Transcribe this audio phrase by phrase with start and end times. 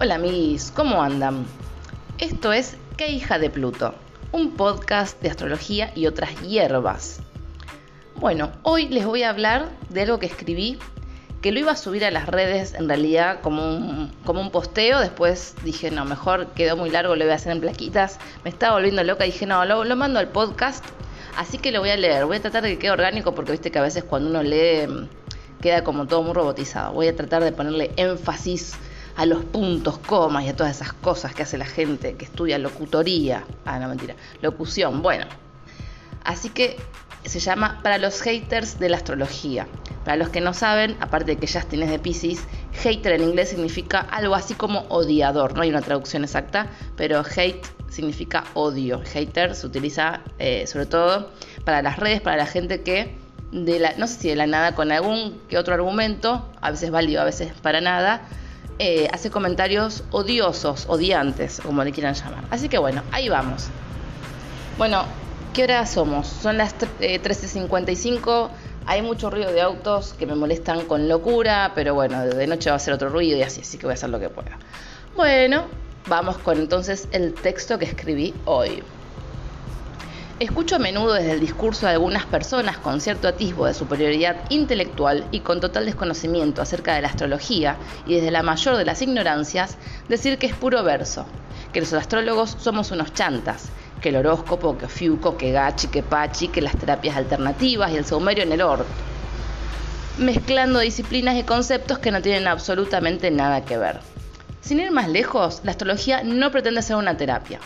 [0.00, 1.44] Hola amigos, ¿cómo andan?
[2.18, 3.96] Esto es ¿Qué hija de Pluto?
[4.30, 7.18] Un podcast de astrología y otras hierbas.
[8.14, 10.78] Bueno, hoy les voy a hablar de algo que escribí,
[11.42, 15.00] que lo iba a subir a las redes en realidad como un, como un posteo,
[15.00, 18.74] después dije, no, mejor quedó muy largo, lo voy a hacer en plaquitas, me estaba
[18.74, 20.84] volviendo loca, dije, no, lo, lo mando al podcast,
[21.36, 23.72] así que lo voy a leer, voy a tratar de que quede orgánico porque viste
[23.72, 25.08] que a veces cuando uno lee
[25.60, 26.92] queda como todo muy robotizado.
[26.92, 28.76] Voy a tratar de ponerle énfasis
[29.18, 32.56] a los puntos, comas y a todas esas cosas que hace la gente que estudia
[32.56, 33.44] locutoría.
[33.64, 34.14] Ah, no, mentira.
[34.42, 35.02] Locución.
[35.02, 35.26] Bueno.
[36.22, 36.76] Así que
[37.24, 39.66] se llama Para los haters de la astrología.
[40.04, 42.44] Para los que no saben, aparte de que ya tienes de Pisces,
[42.74, 45.56] hater en inglés significa algo así como odiador.
[45.56, 49.02] No hay una traducción exacta, pero hate significa odio.
[49.04, 51.32] Hater se utiliza eh, sobre todo
[51.64, 53.16] para las redes, para la gente que
[53.50, 56.92] de la, no sé si de la nada, con algún que otro argumento, a veces
[56.92, 58.22] válido, a veces para nada,
[58.78, 62.44] eh, hace comentarios odiosos, odiantes, como le quieran llamar.
[62.50, 63.66] Así que bueno, ahí vamos.
[64.76, 65.04] Bueno,
[65.52, 66.28] ¿qué hora somos?
[66.28, 68.46] Son las 13.55.
[68.46, 68.50] Eh,
[68.86, 72.76] Hay mucho ruido de autos que me molestan con locura, pero bueno, de noche va
[72.76, 74.58] a ser otro ruido y así, así que voy a hacer lo que pueda.
[75.16, 75.64] Bueno,
[76.06, 78.82] vamos con entonces el texto que escribí hoy.
[80.40, 85.26] Escucho a menudo desde el discurso de algunas personas con cierto atisbo de superioridad intelectual
[85.32, 89.76] y con total desconocimiento acerca de la astrología y desde la mayor de las ignorancias
[90.08, 91.26] decir que es puro verso,
[91.72, 96.46] que los astrólogos somos unos chantas, que el horóscopo, que Fiuco, que Gachi, que Pachi,
[96.46, 98.86] que las terapias alternativas y el saumerio en el orto,
[100.18, 103.98] mezclando disciplinas y conceptos que no tienen absolutamente nada que ver.
[104.60, 107.58] Sin ir más lejos, la astrología no pretende ser una terapia.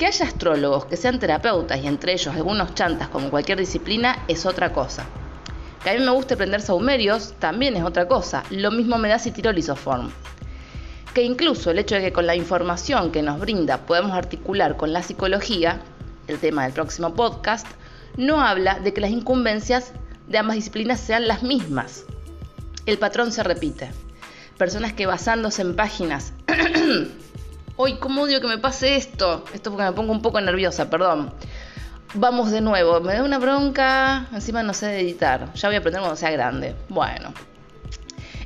[0.00, 4.46] Que haya astrólogos que sean terapeutas y entre ellos algunos chantas como cualquier disciplina es
[4.46, 5.04] otra cosa.
[5.84, 8.42] Que a mí me guste aprender saumerios también es otra cosa.
[8.48, 10.10] Lo mismo me da si tiro lisoform.
[11.12, 14.94] Que incluso el hecho de que con la información que nos brinda podemos articular con
[14.94, 15.82] la psicología,
[16.28, 17.66] el tema del próximo podcast,
[18.16, 19.92] no habla de que las incumbencias
[20.28, 22.06] de ambas disciplinas sean las mismas.
[22.86, 23.90] El patrón se repite.
[24.56, 26.32] Personas que basándose en páginas
[27.82, 29.42] Uy, ¿cómo odio que me pase esto?
[29.54, 31.32] Esto porque me pongo un poco nerviosa, perdón.
[32.12, 35.54] Vamos de nuevo, me da una bronca, encima no sé editar.
[35.54, 36.74] Ya voy a aprender cuando sea grande.
[36.90, 37.32] Bueno.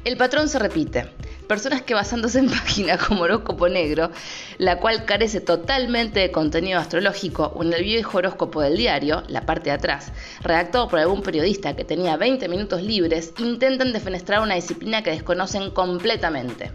[0.05, 1.09] El patrón se repite.
[1.49, 4.13] Personas que basándose en páginas como horóscopo negro,
[4.59, 9.45] la cual carece totalmente de contenido astrológico, o en el viejo horóscopo del diario, la
[9.45, 10.13] parte de atrás,
[10.43, 15.73] redactado por algún periodista que tenía 20 minutos libres, intentan defenestrar una disciplina que desconocen
[15.73, 16.71] completamente.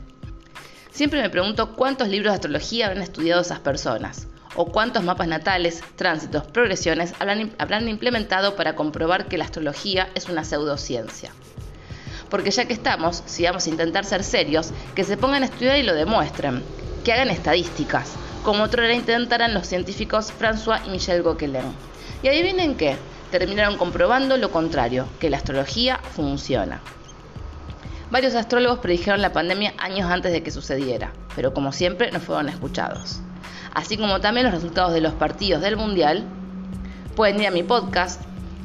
[0.92, 5.82] Siempre me pregunto cuántos libros de astrología habrán estudiado esas personas, o cuántos mapas natales,
[5.96, 11.32] tránsitos, progresiones habrán, implementado para comprobar que la astrología es una pseudociencia.
[12.30, 15.78] Porque ya que estamos, si vamos a intentar ser serios, que se pongan a estudiar
[15.78, 16.64] y lo demuestren,
[17.04, 18.14] que hagan estadísticas,
[18.44, 21.74] como otro era intentarán los científicos François y Michel Gauquelin.
[22.24, 22.98] Y adivinen qué,
[23.32, 26.82] terminaron comprobando lo contrario, que la astrología funciona.
[28.12, 32.50] Varios astrólogos predijeron la pandemia años antes de que sucediera, pero como siempre no fueron
[32.50, 33.22] escuchados.
[33.74, 36.24] Así como también los resultados de los partidos del Mundial,
[37.16, 38.22] pueden ir a mi podcast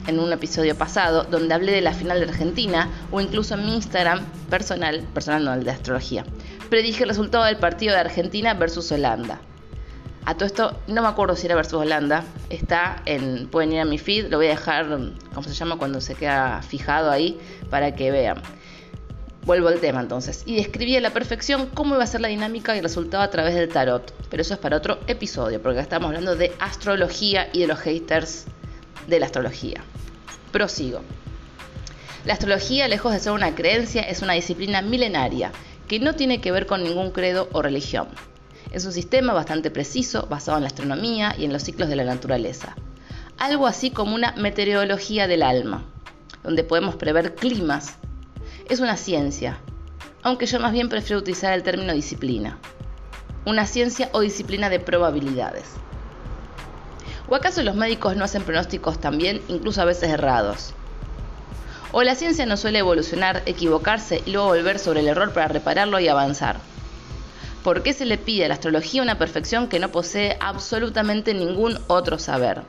[0.06, 3.74] en un episodio pasado donde hablé de la final de Argentina o incluso en mi
[3.74, 6.24] Instagram personal, personal no el de astrología,
[6.70, 9.40] predije el resultado del partido de Argentina versus Holanda.
[10.24, 13.84] A todo esto no me acuerdo si era versus Holanda, está en, pueden ir a
[13.84, 14.86] mi feed, lo voy a dejar,
[15.34, 15.76] ¿cómo se llama?
[15.76, 17.38] Cuando se queda fijado ahí
[17.68, 18.40] para que vean.
[19.44, 22.74] Vuelvo al tema entonces, y describí a la perfección cómo iba a ser la dinámica
[22.76, 26.34] y resultado a través del tarot, pero eso es para otro episodio, porque estamos hablando
[26.34, 28.46] de astrología y de los haters
[29.06, 29.84] de la astrología.
[30.50, 31.02] Prosigo.
[32.24, 35.52] La astrología, lejos de ser una creencia, es una disciplina milenaria
[35.88, 38.08] que no tiene que ver con ningún credo o religión.
[38.72, 42.04] Es un sistema bastante preciso, basado en la astronomía y en los ciclos de la
[42.04, 42.74] naturaleza.
[43.36, 45.84] Algo así como una meteorología del alma,
[46.42, 47.96] donde podemos prever climas,
[48.68, 49.58] es una ciencia,
[50.22, 52.58] aunque yo más bien prefiero utilizar el término disciplina.
[53.44, 55.64] Una ciencia o disciplina de probabilidades.
[57.28, 60.72] ¿O acaso los médicos no hacen pronósticos también, incluso a veces errados?
[61.92, 66.00] ¿O la ciencia no suele evolucionar, equivocarse y luego volver sobre el error para repararlo
[66.00, 66.56] y avanzar?
[67.62, 71.78] ¿Por qué se le pide a la astrología una perfección que no posee absolutamente ningún
[71.86, 72.62] otro saber?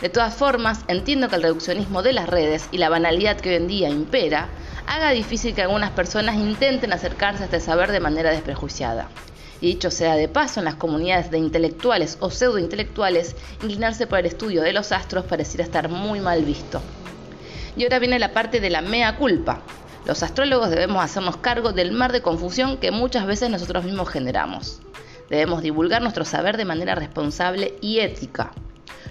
[0.00, 3.54] De todas formas, entiendo que el reduccionismo de las redes y la banalidad que hoy
[3.56, 4.48] en día impera
[4.86, 9.08] haga difícil que algunas personas intenten acercarse a este saber de manera desprejuiciada.
[9.60, 14.26] Y dicho sea de paso, en las comunidades de intelectuales o pseudointelectuales, inclinarse por el
[14.26, 16.82] estudio de los astros pareciera estar muy mal visto.
[17.76, 19.62] Y ahora viene la parte de la mea culpa,
[20.06, 24.82] Los astrólogos debemos hacernos cargo del mar de confusión que muchas veces nosotros mismos generamos.
[25.30, 28.52] Debemos divulgar nuestro saber de manera responsable y ética.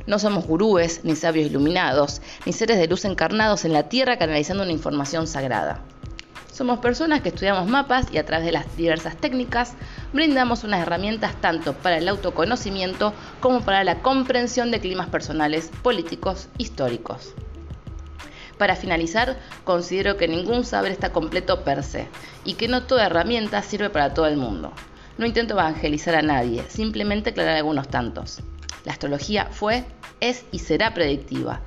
[0.05, 4.63] No somos gurúes, ni sabios iluminados, ni seres de luz encarnados en la tierra canalizando
[4.63, 5.81] una información sagrada.
[6.51, 9.73] Somos personas que estudiamos mapas y a través de las diversas técnicas
[10.11, 16.49] brindamos unas herramientas tanto para el autoconocimiento como para la comprensión de climas personales, políticos,
[16.59, 17.33] históricos.
[18.59, 22.07] Para finalizar, considero que ningún saber está completo per se
[22.45, 24.73] y que no toda herramienta sirve para todo el mundo.
[25.17, 28.43] No intento evangelizar a nadie, simplemente aclarar algunos tantos.
[28.85, 29.85] La astrología fue,
[30.19, 31.61] es y será predictiva,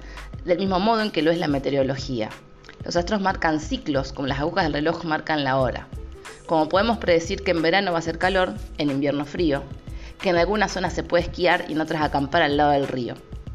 [0.45, 2.29] del mismo modo en que lo es la meteorología.
[2.85, 5.89] Los astros marcan ciclos, como las agujas del reloj marcan la hora.
[6.47, 9.63] Como podemos predecir que en verano va a ser calor, en invierno frío,
[10.21, 13.15] que en algunas zonas se puede esquiar y en otras acampar al lado del río.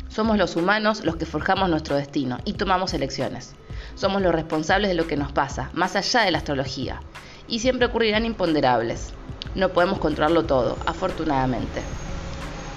[0.09, 3.53] Somos los humanos los que forjamos nuestro destino y tomamos elecciones.
[3.95, 7.01] Somos los responsables de lo que nos pasa, más allá de la astrología.
[7.47, 9.13] Y siempre ocurrirán imponderables.
[9.55, 11.81] No podemos controlarlo todo, afortunadamente.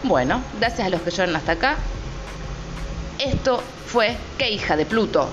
[0.05, 1.77] Bueno, gracias a los que llegaron hasta acá.
[3.19, 5.31] Esto fue ¡Qué hija de Pluto!